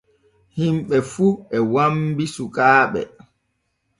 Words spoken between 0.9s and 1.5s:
fu